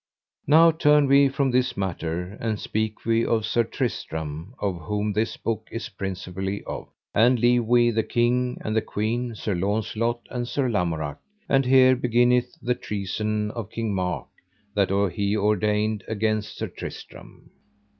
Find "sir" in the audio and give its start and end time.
3.45-3.63, 9.35-9.53, 10.47-10.69, 16.57-16.67